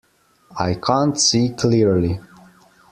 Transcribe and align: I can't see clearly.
I 0.57 0.73
can't 0.83 1.15
see 1.19 1.49
clearly. 1.49 2.19